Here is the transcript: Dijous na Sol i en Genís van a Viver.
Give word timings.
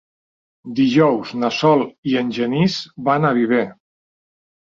Dijous 0.77 1.33
na 1.43 1.49
Sol 1.57 1.83
i 2.13 2.17
en 2.23 2.33
Genís 2.39 2.79
van 3.11 3.29
a 3.29 3.33
Viver. 3.41 3.61